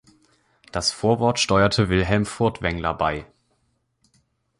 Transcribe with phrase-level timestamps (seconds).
[0.71, 3.27] Das Vorwort steuerte Wilhelm Furtwängler bei.